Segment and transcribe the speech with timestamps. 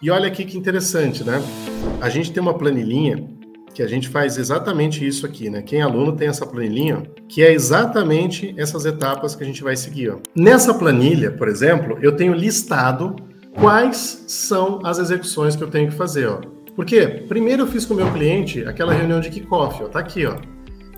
[0.00, 1.42] E olha aqui que interessante, né?
[2.02, 3.26] A gente tem uma planilhinha
[3.72, 5.62] que a gente faz exatamente isso aqui, né?
[5.62, 9.74] Quem é aluno tem essa planilhinha, que é exatamente essas etapas que a gente vai
[9.74, 10.10] seguir.
[10.10, 10.18] Ó.
[10.34, 13.16] Nessa planilha, por exemplo, eu tenho listado
[13.54, 16.40] quais são as execuções que eu tenho que fazer, ó.
[16.74, 20.26] Porque primeiro eu fiz com o meu cliente aquela reunião de kickoff, ó, tá aqui,
[20.26, 20.36] ó.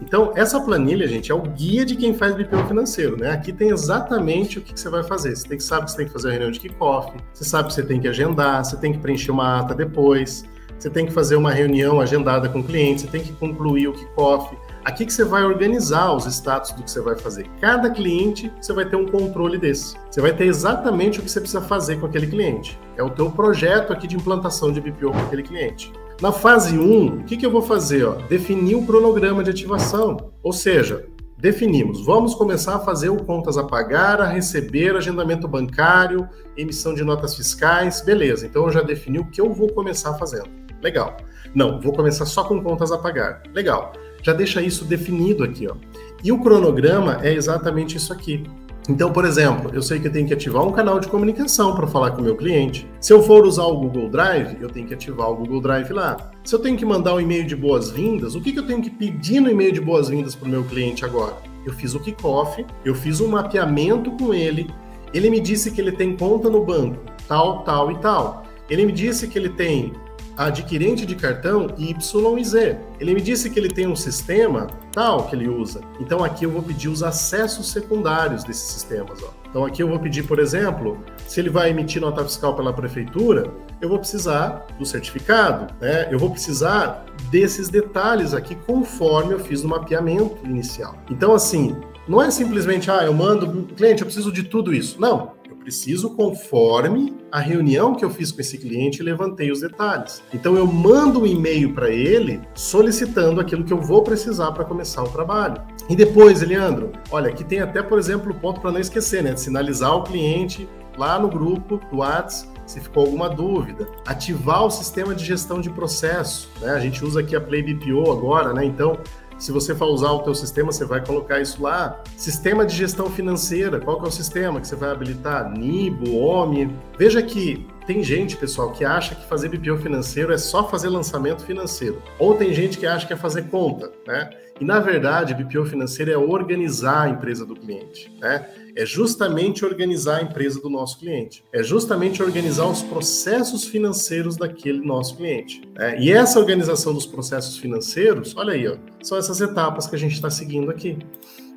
[0.00, 3.30] Então, essa planilha, gente, é o guia de quem faz BPO financeiro, né?
[3.30, 5.34] Aqui tem exatamente o que, que você vai fazer.
[5.34, 7.68] Você tem que saber que você tem que fazer a reunião de kickoff, você sabe
[7.68, 10.44] que você tem que agendar, você tem que preencher uma ata depois,
[10.79, 13.92] você tem que fazer uma reunião agendada com o cliente, você tem que concluir o
[13.92, 14.56] kickoff.
[14.84, 17.46] Aqui que você vai organizar os status do que você vai fazer.
[17.61, 19.96] Cada cliente, você vai ter um controle desse.
[20.08, 22.78] Você vai ter exatamente o que você precisa fazer com aquele cliente.
[22.96, 25.92] É o teu projeto aqui de implantação de BPO com aquele cliente.
[26.21, 28.04] Na fase 1, o que, que eu vou fazer?
[28.04, 28.14] Ó?
[28.14, 30.32] Definir o cronograma de ativação.
[30.43, 36.28] Ou seja, definimos, vamos começar a fazer o contas a pagar, a receber, agendamento bancário,
[36.56, 38.47] emissão de notas fiscais, beleza.
[38.47, 40.48] Então eu já defini o que eu vou começar fazendo.
[40.83, 41.17] Legal.
[41.55, 43.41] Não, vou começar só com contas a pagar.
[43.55, 43.92] Legal.
[44.20, 45.77] Já deixa isso definido aqui, ó.
[46.25, 48.42] E o cronograma é exatamente isso aqui.
[48.89, 51.86] Então, por exemplo, eu sei que eu tenho que ativar um canal de comunicação para
[51.86, 52.89] falar com o meu cliente.
[53.00, 56.30] Se eu for usar o Google Drive, eu tenho que ativar o Google Drive lá.
[56.42, 58.89] Se eu tenho que mandar um e-mail de boas-vindas, o que, que eu tenho que
[58.89, 61.36] pedir no e-mail de boas-vindas para o meu cliente agora?
[61.67, 64.70] Eu fiz o kickoff, eu fiz um mapeamento com ele,
[65.12, 68.45] ele me disse que ele tem conta no banco, tal, tal e tal.
[68.70, 69.92] Ele me disse que ele tem
[70.39, 72.78] adquirente de cartão Y e Z.
[73.00, 75.80] Ele me disse que ele tem um sistema tal que ele usa.
[76.00, 79.19] Então aqui eu vou pedir os acessos secundários desses sistemas.
[79.22, 79.30] Ó.
[79.50, 83.53] Então aqui eu vou pedir, por exemplo, se ele vai emitir nota fiscal pela prefeitura,
[83.80, 86.08] eu vou precisar do certificado, né?
[86.11, 90.97] Eu vou precisar desses detalhes aqui conforme eu fiz no mapeamento inicial.
[91.11, 95.00] Então assim, não é simplesmente, ah, eu mando, cliente, eu preciso de tudo isso.
[95.00, 95.33] Não,
[95.69, 100.22] preciso conforme a reunião que eu fiz com esse cliente e levantei os detalhes.
[100.33, 105.02] Então eu mando um e-mail para ele solicitando aquilo que eu vou precisar para começar
[105.02, 105.61] o trabalho.
[105.86, 109.34] E depois, Eliandro, olha, aqui tem até, por exemplo, o ponto para não esquecer, né?
[109.34, 113.86] De sinalizar o cliente lá no grupo do WhatsApp se ficou alguma dúvida.
[114.07, 116.70] Ativar o sistema de gestão de processo, né?
[116.70, 118.64] A gente usa aqui a Play BPO agora, né?
[118.64, 118.98] Então,
[119.39, 122.01] se você for usar o teu sistema, você vai colocar isso lá.
[122.17, 125.51] Sistema de gestão financeira, qual que é o sistema que você vai habilitar?
[125.51, 126.75] Nibo, OMI.
[126.99, 131.43] Veja que tem gente, pessoal, que acha que fazer BPO financeiro é só fazer lançamento
[131.43, 132.03] financeiro.
[132.19, 134.28] Ou tem gente que acha que é fazer conta, né?
[134.60, 138.47] E na verdade, BPO financeiro é organizar a empresa do cliente, né?
[138.76, 141.43] É justamente organizar a empresa do nosso cliente.
[141.50, 145.62] É justamente organizar os processos financeiros daquele nosso cliente.
[145.75, 145.99] Né?
[145.99, 150.12] E essa organização dos processos financeiros, olha aí, ó, são essas etapas que a gente
[150.12, 150.99] está seguindo aqui.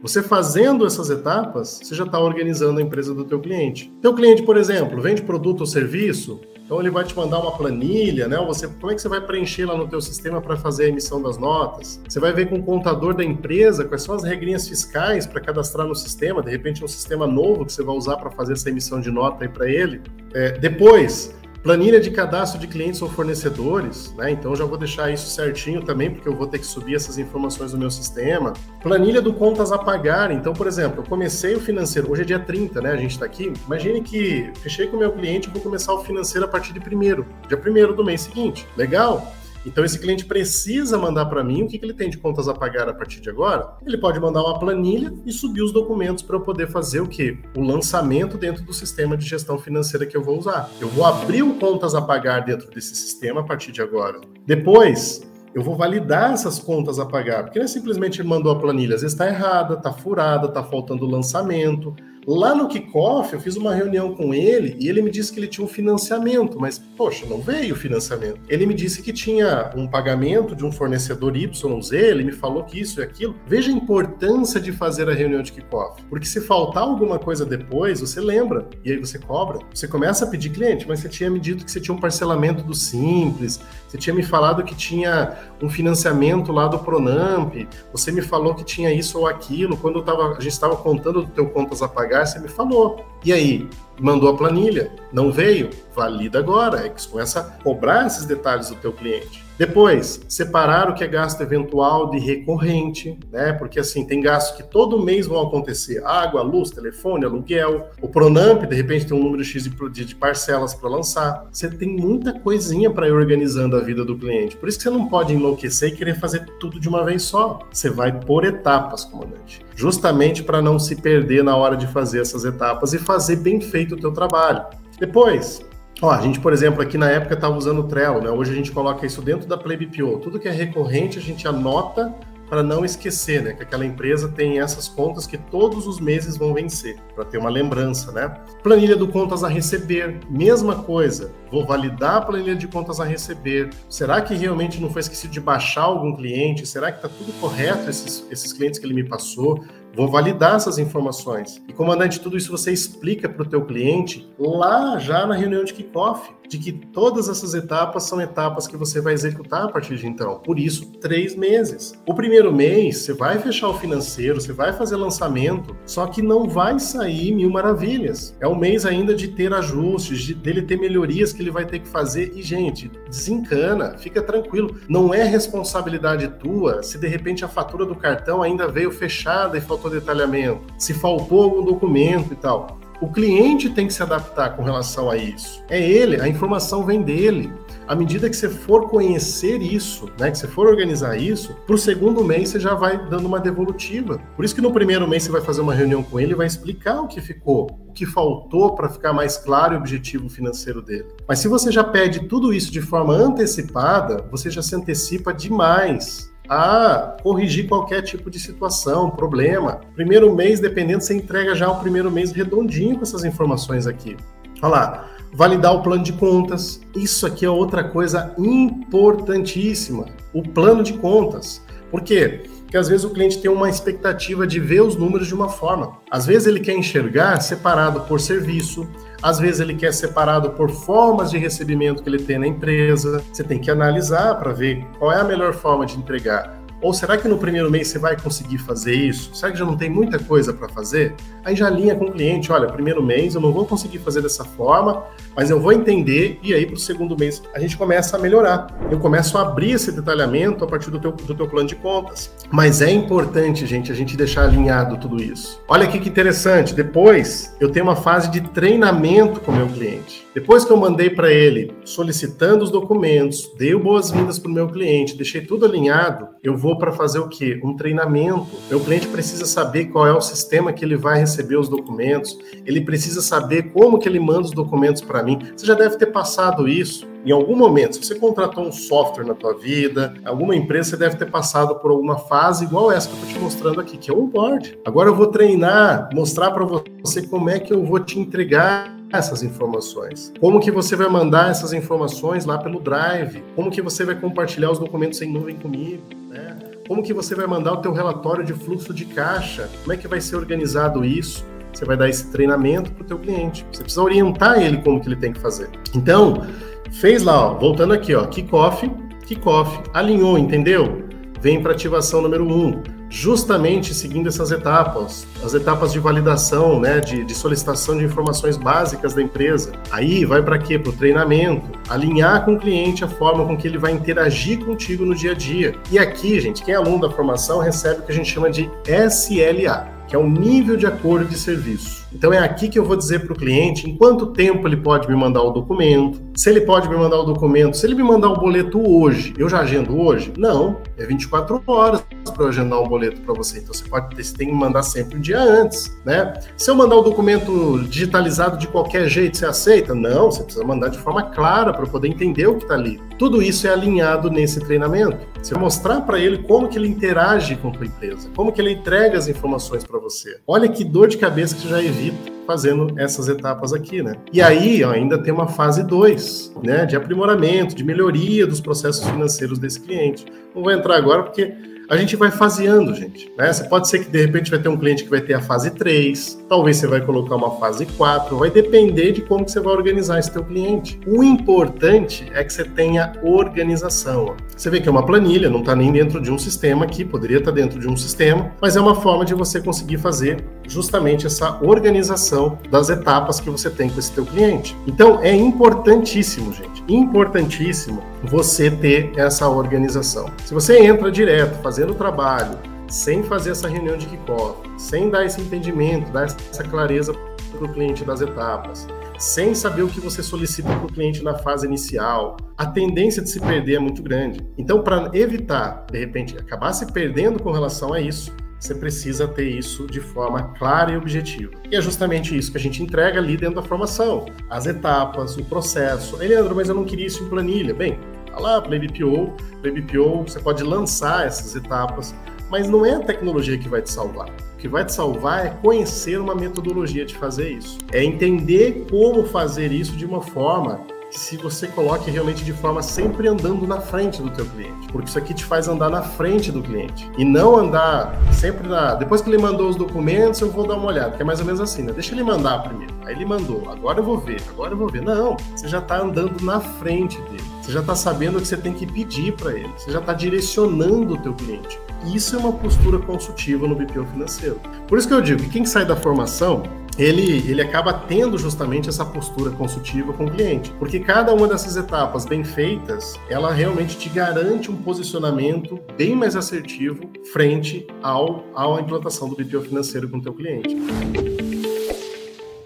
[0.01, 3.93] Você fazendo essas etapas, você já está organizando a empresa do teu cliente.
[4.01, 8.27] Teu cliente, por exemplo, vende produto ou serviço, então ele vai te mandar uma planilha,
[8.27, 8.37] né?
[8.47, 11.21] Você, como é que você vai preencher lá no teu sistema para fazer a emissão
[11.21, 12.01] das notas?
[12.07, 15.85] Você vai ver com o contador da empresa quais são as regrinhas fiscais para cadastrar
[15.85, 19.01] no sistema, de repente um sistema novo que você vai usar para fazer essa emissão
[19.01, 20.01] de nota aí para ele.
[20.33, 24.31] É, depois, Planilha de cadastro de clientes ou fornecedores, né?
[24.31, 27.71] Então já vou deixar isso certinho também, porque eu vou ter que subir essas informações
[27.71, 28.53] no meu sistema.
[28.81, 30.31] Planilha do contas a pagar.
[30.31, 32.91] Então, por exemplo, eu comecei o financeiro, hoje é dia 30, né?
[32.91, 33.53] A gente está aqui.
[33.67, 37.27] Imagine que fechei com o meu cliente vou começar o financeiro a partir de primeiro,
[37.47, 38.67] dia primeiro do mês seguinte.
[38.75, 39.31] Legal?
[39.65, 42.53] Então, esse cliente precisa mandar para mim o que, que ele tem de contas a
[42.53, 43.75] pagar a partir de agora.
[43.85, 47.37] Ele pode mandar uma planilha e subir os documentos para eu poder fazer o quê?
[47.55, 50.69] O lançamento dentro do sistema de gestão financeira que eu vou usar.
[50.79, 54.19] Eu vou abrir o contas a pagar dentro desse sistema a partir de agora.
[54.45, 55.21] Depois,
[55.53, 59.01] eu vou validar essas contas a pagar, porque não é simplesmente mandou a planilha, às
[59.01, 61.93] vezes está errada, está furada, está faltando lançamento,
[62.27, 65.47] Lá no kickoff, eu fiz uma reunião com ele e ele me disse que ele
[65.47, 68.39] tinha um financiamento, mas, poxa, não veio o financiamento.
[68.47, 72.79] Ele me disse que tinha um pagamento de um fornecedor YZ, ele me falou que
[72.79, 73.35] isso e aquilo.
[73.47, 78.01] Veja a importância de fazer a reunião de kickoff, porque se faltar alguma coisa depois,
[78.01, 79.59] você lembra e aí você cobra.
[79.73, 82.63] Você começa a pedir cliente, mas você tinha me dito que você tinha um parcelamento
[82.63, 87.55] do Simples, você tinha me falado que tinha um financiamento lá do Pronamp,
[87.91, 91.27] você me falou que tinha isso ou aquilo, quando tava, a gente estava contando do
[91.27, 93.05] teu contas a pagar pagar, você me falou.
[93.23, 93.69] E aí,
[93.99, 96.85] mandou a planilha, não veio, valida agora.
[96.85, 99.43] É que começa a cobrar esses detalhes do teu cliente.
[99.61, 103.53] Depois, separar o que é gasto eventual de recorrente, né?
[103.53, 107.91] Porque assim, tem gastos que todo mês vão acontecer: água, luz, telefone, aluguel.
[108.01, 111.47] O Pronamp, de repente, tem um número X de, de parcelas para lançar.
[111.51, 114.57] Você tem muita coisinha para ir organizando a vida do cliente.
[114.57, 117.59] Por isso que você não pode enlouquecer e querer fazer tudo de uma vez só.
[117.71, 119.63] Você vai por etapas, comandante.
[119.75, 123.93] Justamente para não se perder na hora de fazer essas etapas e fazer bem feito
[123.93, 124.65] o teu trabalho.
[124.99, 125.63] Depois,
[126.01, 128.29] Ó, a gente, por exemplo, aqui na época estava usando o Trello, né?
[128.29, 130.19] Hoje a gente coloca isso dentro da PlayBPO.
[130.19, 132.13] Tudo que é recorrente a gente anota
[132.51, 133.53] para não esquecer, né?
[133.53, 137.49] Que aquela empresa tem essas contas que todos os meses vão vencer, para ter uma
[137.49, 138.27] lembrança, né?
[138.61, 141.31] Planilha do contas a receber, mesma coisa.
[141.49, 143.69] Vou validar a planilha de contas a receber.
[143.89, 146.65] Será que realmente não foi esquecido de baixar algum cliente?
[146.65, 149.63] Será que está tudo correto esses, esses clientes que ele me passou?
[149.93, 151.61] Vou validar essas informações.
[151.67, 155.73] E, comandante, tudo isso você explica para o teu cliente lá já na reunião de
[155.73, 160.05] kickoff, de que todas essas etapas são etapas que você vai executar a partir de
[160.05, 160.39] então.
[160.39, 161.93] Por isso, três meses.
[162.05, 166.49] O primeiro mês, você vai fechar o financeiro, você vai fazer lançamento, só que não
[166.49, 168.35] vai sair mil maravilhas.
[168.41, 171.79] É o mês ainda de ter ajustes, de, dele ter melhorias que ele vai ter
[171.79, 172.33] que fazer.
[172.35, 174.75] E, gente, desencana, fica tranquilo.
[174.89, 179.61] Não é responsabilidade tua se de repente a fatura do cartão ainda veio fechada e
[179.61, 182.79] faltou faltou detalhamento, se faltou algum documento e tal.
[183.01, 185.63] O cliente tem que se adaptar com relação a isso.
[185.67, 187.51] É ele, a informação vem dele.
[187.87, 191.79] À medida que você for conhecer isso, né, que você for organizar isso, para o
[191.79, 194.19] segundo mês você já vai dando uma devolutiva.
[194.35, 196.45] Por isso que no primeiro mês você vai fazer uma reunião com ele e vai
[196.45, 201.07] explicar o que ficou, o que faltou para ficar mais claro o objetivo financeiro dele.
[201.27, 206.30] Mas se você já pede tudo isso de forma antecipada, você já se antecipa demais
[206.47, 209.81] a corrigir qualquer tipo de situação, problema.
[209.95, 214.17] Primeiro mês, dependendo, você entrega já o primeiro mês redondinho com essas informações aqui.
[214.61, 216.81] Olha lá, validar o plano de contas.
[216.95, 220.05] Isso aqui é outra coisa importantíssima.
[220.33, 221.61] O plano de contas.
[221.89, 222.43] Por quê?
[222.61, 225.97] Porque às vezes o cliente tem uma expectativa de ver os números de uma forma.
[226.09, 228.87] Às vezes ele quer enxergar separado por serviço,
[229.21, 233.23] às vezes ele quer separado por formas de recebimento que ele tem na empresa.
[233.31, 236.60] Você tem que analisar para ver qual é a melhor forma de entregar.
[236.81, 239.33] Ou será que no primeiro mês você vai conseguir fazer isso?
[239.35, 241.15] Será que já não tem muita coisa para fazer?
[241.45, 244.43] Aí já alinha com o cliente, olha, primeiro mês eu não vou conseguir fazer dessa
[244.43, 245.03] forma,
[245.35, 248.67] mas eu vou entender e aí para o segundo mês a gente começa a melhorar.
[248.89, 252.33] Eu começo a abrir esse detalhamento a partir do teu, do teu plano de contas.
[252.49, 255.61] Mas é importante, gente, a gente deixar alinhado tudo isso.
[255.67, 260.27] Olha aqui que interessante, depois eu tenho uma fase de treinamento com o meu cliente.
[260.33, 265.15] Depois que eu mandei para ele solicitando os documentos, dei boas-vindas para o meu cliente,
[265.15, 267.59] deixei tudo alinhado, eu vou para fazer o quê?
[267.63, 268.47] Um treinamento.
[268.69, 272.81] Meu cliente precisa saber qual é o sistema que ele vai receber os documentos, ele
[272.81, 275.39] precisa saber como que ele manda os documentos para mim.
[275.55, 277.95] Você já deve ter passado isso em algum momento.
[277.95, 281.91] Se você contratou um software na tua vida, alguma empresa, você deve ter passado por
[281.91, 284.77] alguma fase igual essa que eu estou te mostrando aqui, que é o onboard.
[284.85, 289.43] Agora eu vou treinar, mostrar para você como é que eu vou te entregar essas
[289.43, 290.31] informações?
[290.39, 293.43] Como que você vai mandar essas informações lá pelo Drive?
[293.55, 296.03] Como que você vai compartilhar os documentos em nuvem comigo?
[296.29, 296.57] Né?
[296.91, 299.69] Como que você vai mandar o teu relatório de fluxo de caixa?
[299.79, 301.45] Como é que vai ser organizado isso?
[301.71, 303.65] Você vai dar esse treinamento para o teu cliente.
[303.71, 305.69] Você precisa orientar ele como que ele tem que fazer.
[305.95, 306.45] Então,
[306.91, 308.91] fez lá, ó, voltando aqui, ó, kickoff,
[309.25, 311.07] kickoff, alinhou, entendeu?
[311.39, 312.49] Vem para ativação número 1.
[312.51, 318.55] Um justamente seguindo essas etapas, as etapas de validação, né, de, de solicitação de informações
[318.55, 319.73] básicas da empresa.
[319.91, 320.79] Aí vai para quê?
[320.79, 325.05] Para o treinamento, alinhar com o cliente a forma com que ele vai interagir contigo
[325.05, 325.75] no dia a dia.
[325.91, 328.71] E aqui, gente, quem é aluno da formação recebe o que a gente chama de
[328.87, 332.00] SLA, que é o nível de acordo de serviço.
[332.13, 335.07] Então é aqui que eu vou dizer para o cliente em quanto tempo ele pode
[335.07, 338.29] me mandar o documento, se ele pode me mandar o documento, se ele me mandar
[338.29, 340.33] o boleto hoje, eu já agendo hoje?
[340.37, 342.03] Não, é 24 horas
[342.33, 343.59] para eu agendar um boleto para você.
[343.59, 346.33] Então você pode você tem que mandar sempre um dia antes, né?
[346.57, 349.95] Se eu mandar o documento digitalizado de qualquer jeito, você aceita?
[349.95, 352.99] Não, você precisa mandar de forma clara para poder entender o que está ali.
[353.17, 355.17] Tudo isso é alinhado nesse treinamento.
[355.41, 358.71] Você mostrar para ele como que ele interage com a tua empresa, como que ele
[358.71, 360.39] entrega as informações para você.
[360.47, 362.00] Olha que dor de cabeça que você já evita
[362.47, 364.15] fazendo essas etapas aqui, né?
[364.33, 369.07] E aí ó, ainda tem uma fase 2, né, de aprimoramento, de melhoria dos processos
[369.07, 370.25] financeiros desse cliente.
[370.55, 371.53] Não vou entrar agora porque
[371.91, 373.29] a gente vai faseando, gente.
[373.37, 373.51] Né?
[373.51, 375.71] Você pode ser que de repente vai ter um cliente que vai ter a fase
[375.71, 379.73] 3, talvez você vai colocar uma fase 4, vai depender de como que você vai
[379.73, 380.97] organizar esse teu cliente.
[381.05, 384.37] O importante é que você tenha organização.
[384.55, 387.39] Você vê que é uma planilha, não está nem dentro de um sistema aqui, poderia
[387.39, 391.27] estar tá dentro de um sistema, mas é uma forma de você conseguir fazer justamente
[391.27, 394.77] essa organização das etapas que você tem com esse teu cliente.
[394.87, 400.29] Então é importantíssimo, gente, importantíssimo você ter essa organização.
[400.45, 405.09] Se você entra direto fazendo fazendo o trabalho, sem fazer essa reunião de kickoff, sem
[405.09, 409.99] dar esse entendimento, dar essa clareza para o cliente das etapas, sem saber o que
[409.99, 414.03] você solicita para o cliente na fase inicial, a tendência de se perder é muito
[414.03, 414.45] grande.
[414.59, 419.49] Então, para evitar, de repente, acabar se perdendo com relação a isso, você precisa ter
[419.49, 421.51] isso de forma clara e objetiva.
[421.71, 424.27] E é justamente isso que a gente entrega ali dentro da formação.
[424.47, 426.15] As etapas, o processo.
[426.17, 427.73] Leandro, mas eu não queria isso em planilha.
[427.73, 427.97] Bem,
[428.39, 432.13] lá, Play BPO, Play BPO, você pode lançar essas etapas,
[432.49, 434.29] mas não é a tecnologia que vai te salvar.
[434.29, 437.77] O que vai te salvar é conhecer uma metodologia de fazer isso.
[437.91, 440.81] É entender como fazer isso de uma forma
[441.11, 445.17] se você coloque realmente de forma sempre andando na frente do teu cliente, porque isso
[445.17, 448.95] aqui te faz andar na frente do cliente e não andar sempre na.
[448.95, 451.45] Depois que ele mandou os documentos, eu vou dar uma olhada, que é mais ou
[451.45, 451.91] menos assim, né?
[451.91, 452.93] Deixa ele mandar primeiro.
[453.05, 455.01] Aí ele mandou, agora eu vou ver, agora eu vou ver.
[455.01, 457.43] Não, você já está andando na frente dele.
[457.61, 459.69] Você já está sabendo o que você tem que pedir para ele.
[459.77, 461.79] Você já está direcionando o teu cliente.
[462.05, 464.59] Isso é uma postura consultiva no BPO financeiro.
[464.87, 466.63] Por isso que eu digo que quem sai da formação
[467.01, 471.75] ele, ele acaba tendo justamente essa postura consultiva com o cliente, porque cada uma dessas
[471.75, 478.79] etapas bem feitas, ela realmente te garante um posicionamento bem mais assertivo frente ao, à
[478.79, 480.75] implantação do BPO financeiro com o teu cliente.